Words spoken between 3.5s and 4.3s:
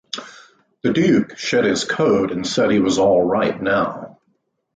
now.